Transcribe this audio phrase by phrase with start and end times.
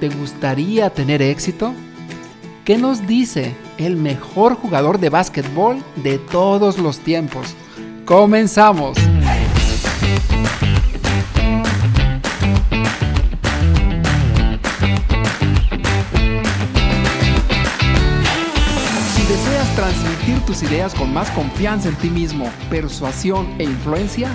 [0.00, 1.72] ¿Te gustaría tener éxito?
[2.66, 7.54] ¿Qué nos dice el mejor jugador de básquetbol de todos los tiempos?
[8.04, 8.98] Comenzamos.
[19.14, 24.28] Si deseas transmitir tus ideas con más confianza en ti mismo, persuasión e influencia,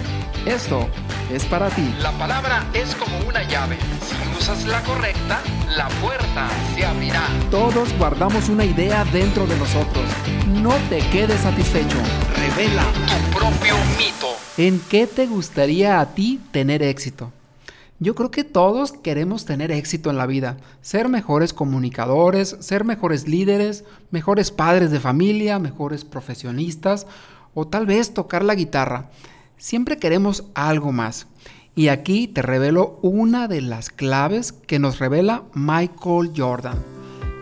[0.47, 0.89] esto
[1.35, 1.93] es para ti.
[1.99, 3.77] La palabra es como una llave.
[4.01, 5.39] Si usas la correcta,
[5.75, 7.27] la puerta se abrirá.
[7.49, 10.05] Todos guardamos una idea dentro de nosotros.
[10.47, 11.97] No te quedes satisfecho.
[12.35, 14.27] Revela Tu propio mito.
[14.57, 17.31] ¿En qué te gustaría a ti tener éxito?
[17.99, 23.27] Yo creo que todos queremos tener éxito en la vida, ser mejores comunicadores, ser mejores
[23.27, 27.05] líderes, mejores padres de familia, mejores profesionistas
[27.53, 29.11] o tal vez tocar la guitarra.
[29.61, 31.27] Siempre queremos algo más.
[31.75, 36.83] Y aquí te revelo una de las claves que nos revela Michael Jordan.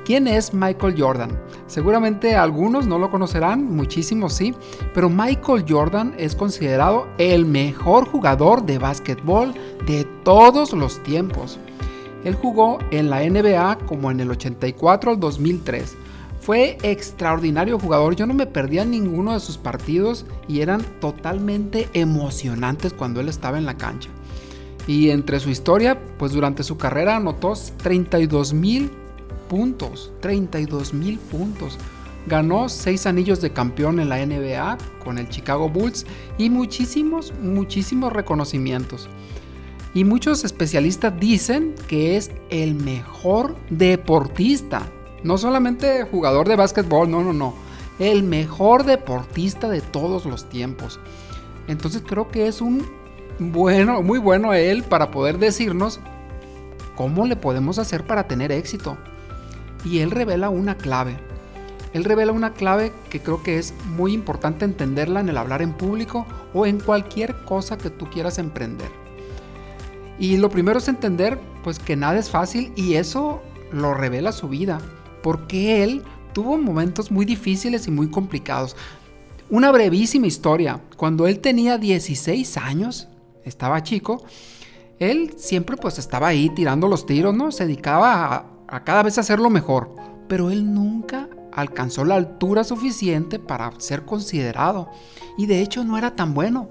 [0.04, 1.40] ¿Quién es Michael Jordan?
[1.68, 4.54] Seguramente algunos no lo conocerán, muchísimos sí,
[4.94, 9.54] pero Michael Jordan es considerado el mejor jugador de básquetbol
[9.88, 11.58] de todos los tiempos.
[12.26, 15.96] Él jugó en la NBA como en el 84 al 2003.
[16.50, 22.92] Fue extraordinario jugador, yo no me perdía ninguno de sus partidos y eran totalmente emocionantes
[22.92, 24.10] cuando él estaba en la cancha.
[24.88, 28.90] Y entre su historia, pues durante su carrera anotó 32 mil
[29.48, 31.78] puntos, 32 mil puntos.
[32.26, 36.08] Ganó 6 anillos de campeón en la NBA con el Chicago Bulls
[36.40, 39.08] y muchísimos, muchísimos reconocimientos.
[39.94, 44.92] Y muchos especialistas dicen que es el mejor deportista.
[45.24, 47.54] No solamente jugador de básquetbol, no, no, no.
[48.00, 51.00] El mejor deportista de todos los tiempos.
[51.68, 52.86] Entonces creo que es un
[53.40, 56.00] bueno, muy bueno él para poder decirnos
[56.96, 58.98] cómo le podemos hacer para tener éxito
[59.86, 61.18] y él revela una clave.
[61.94, 65.74] Él revela una clave que creo que es muy importante entenderla en el hablar en
[65.74, 68.90] público o en cualquier cosa que tú quieras emprender.
[70.20, 74.50] Y lo primero es entender pues que nada es fácil y eso lo revela su
[74.50, 74.80] vida,
[75.22, 76.04] porque él
[76.34, 78.76] tuvo momentos muy difíciles y muy complicados.
[79.50, 83.08] Una brevísima historia, cuando él tenía 16 años,
[83.44, 84.24] estaba chico,
[85.00, 87.52] él siempre pues estaba ahí tirando los tiros, ¿no?
[87.52, 89.96] Se dedicaba a, a cada vez hacerlo mejor,
[90.28, 94.90] pero él nunca alcanzó la altura suficiente para ser considerado
[95.38, 96.70] y de hecho no era tan bueno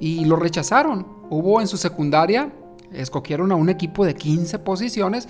[0.00, 1.06] y lo rechazaron.
[1.30, 2.52] Hubo en su secundaria,
[2.92, 5.28] escogieron a un equipo de 15 posiciones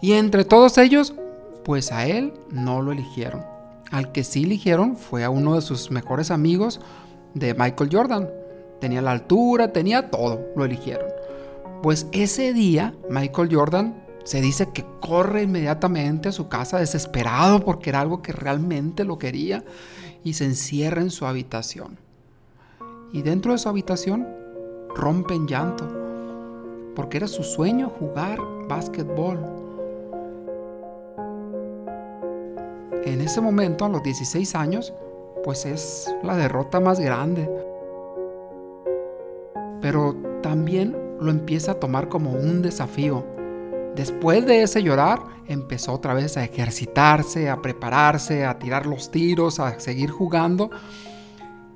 [0.00, 1.14] y entre todos ellos,
[1.64, 3.44] pues a él no lo eligieron.
[3.90, 6.80] Al que sí eligieron fue a uno de sus mejores amigos
[7.34, 8.30] de Michael Jordan.
[8.80, 11.06] Tenía la altura, tenía todo, lo eligieron.
[11.82, 17.90] Pues ese día Michael Jordan se dice que corre inmediatamente a su casa desesperado porque
[17.90, 19.64] era algo que realmente lo quería
[20.22, 21.98] y se encierra en su habitación.
[23.12, 24.26] Y dentro de su habitación
[24.94, 25.86] rompe en llanto
[26.94, 28.38] porque era su sueño jugar
[28.68, 29.63] básquetbol.
[33.04, 34.92] En ese momento, a los 16 años,
[35.44, 37.50] pues es la derrota más grande.
[39.80, 43.24] Pero también lo empieza a tomar como un desafío
[43.94, 49.60] Después de ese llorar, empezó otra vez a ejercitarse, a prepararse, a tirar los tiros,
[49.60, 50.70] a seguir jugando.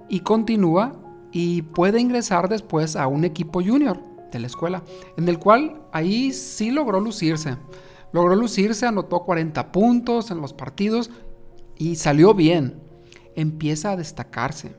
[0.09, 0.95] Y continúa
[1.31, 4.01] y puede ingresar después a un equipo junior
[4.33, 4.83] de la escuela,
[5.17, 7.57] en el cual ahí sí logró lucirse.
[8.13, 11.11] Logró lucirse, anotó 40 puntos en los partidos
[11.77, 12.81] y salió bien.
[13.35, 14.75] Empieza a destacarse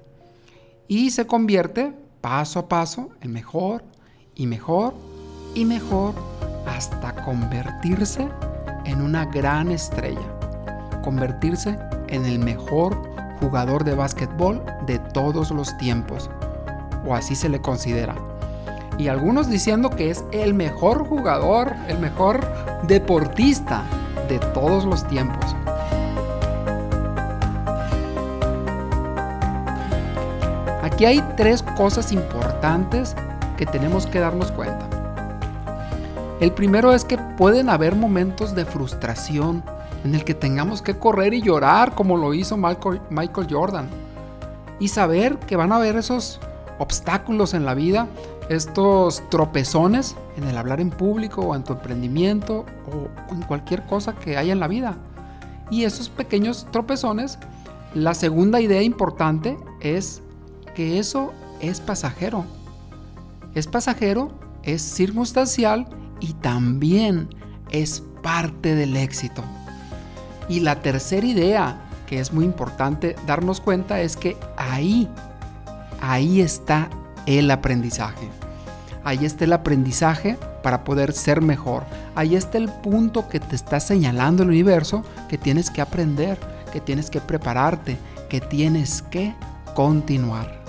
[0.87, 3.83] y se convierte paso a paso en mejor
[4.35, 4.93] y mejor
[5.55, 6.13] y mejor
[6.67, 8.27] hasta convertirse
[8.85, 10.39] en una gran estrella,
[11.03, 12.97] convertirse en el mejor
[13.39, 16.29] jugador de básquetbol de todos los tiempos,
[17.05, 18.15] o así se le considera.
[18.99, 22.45] Y algunos diciendo que es el mejor jugador, el mejor
[22.83, 23.83] deportista
[24.27, 25.55] de todos los tiempos.
[30.83, 33.15] Aquí hay tres cosas importantes
[33.55, 34.85] que tenemos que darnos cuenta.
[36.41, 39.63] El primero es que pueden haber momentos de frustración
[40.03, 43.87] en el que tengamos que correr y llorar como lo hizo Michael Jordan.
[44.77, 46.41] Y saber que van a haber esos
[46.79, 48.07] obstáculos en la vida,
[48.49, 54.15] estos tropezones en el hablar en público o en tu emprendimiento o en cualquier cosa
[54.15, 54.97] que haya en la vida.
[55.69, 57.37] Y esos pequeños tropezones,
[57.93, 60.23] la segunda idea importante es
[60.75, 61.31] que eso
[61.61, 62.43] es pasajero.
[63.53, 64.31] Es pasajero,
[64.63, 65.87] es circunstancial
[66.19, 67.29] y también
[67.69, 69.43] es parte del éxito.
[70.47, 75.07] Y la tercera idea, que es muy importante darnos cuenta, es que ahí,
[76.01, 76.89] ahí está
[77.27, 78.38] el aprendizaje.
[79.03, 81.83] Ahí está el aprendizaje para poder ser mejor.
[82.15, 86.37] Ahí está el punto que te está señalando el universo que tienes que aprender,
[86.71, 87.97] que tienes que prepararte,
[88.29, 89.33] que tienes que
[89.73, 90.59] continuar.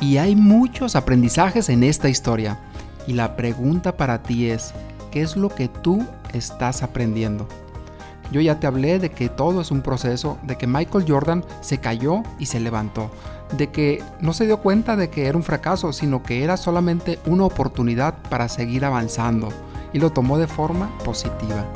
[0.00, 2.58] Y hay muchos aprendizajes en esta historia.
[3.06, 4.72] Y la pregunta para ti es,
[5.10, 7.48] ¿qué es lo que tú estás aprendiendo?
[8.32, 11.78] Yo ya te hablé de que todo es un proceso, de que Michael Jordan se
[11.78, 13.10] cayó y se levantó,
[13.58, 17.18] de que no se dio cuenta de que era un fracaso, sino que era solamente
[17.26, 19.50] una oportunidad para seguir avanzando
[19.92, 21.66] y lo tomó de forma positiva.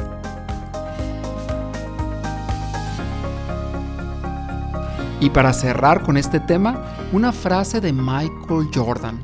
[5.20, 9.20] Y para cerrar con este tema, una frase de Michael Jordan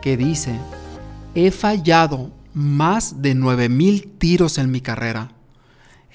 [0.00, 0.56] que dice,
[1.34, 5.32] he fallado más de 9000 tiros en mi carrera.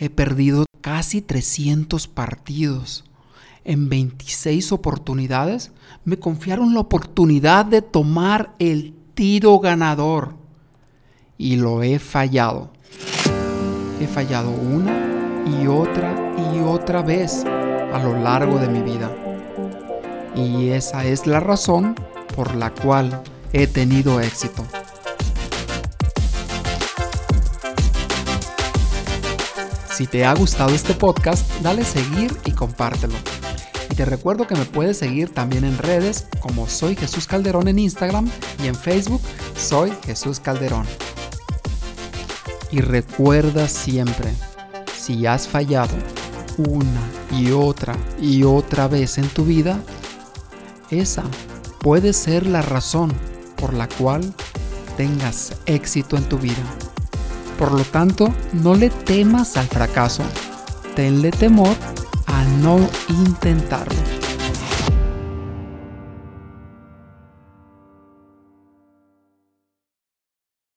[0.02, 3.04] He perdido casi 300 partidos.
[3.66, 5.74] En 26 oportunidades
[6.06, 10.36] me confiaron la oportunidad de tomar el tiro ganador.
[11.38, 12.72] Y lo he fallado.
[14.00, 19.14] He fallado una y otra y otra vez a lo largo de mi vida.
[20.34, 21.96] Y esa es la razón
[22.38, 23.22] por la cual
[23.52, 24.66] he tenido éxito.
[30.00, 33.16] Si te ha gustado este podcast, dale seguir y compártelo.
[33.92, 37.80] Y te recuerdo que me puedes seguir también en redes como Soy Jesús Calderón en
[37.80, 38.32] Instagram
[38.64, 39.20] y en Facebook
[39.58, 40.86] Soy Jesús Calderón.
[42.72, 44.34] Y recuerda siempre,
[44.98, 45.98] si has fallado
[46.56, 47.02] una
[47.38, 49.82] y otra y otra vez en tu vida,
[50.92, 51.24] esa
[51.82, 53.12] puede ser la razón
[53.58, 54.34] por la cual
[54.96, 56.64] tengas éxito en tu vida.
[57.60, 60.24] Por lo tanto, no le temas al fracaso,
[60.96, 61.76] tenle temor
[62.26, 62.80] a no
[63.10, 64.09] intentarlo.